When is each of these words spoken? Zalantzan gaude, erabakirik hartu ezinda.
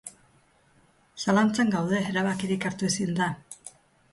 Zalantzan 1.25 1.69
gaude, 1.75 1.99
erabakirik 2.13 2.67
hartu 2.71 2.89
ezinda. 2.91 3.29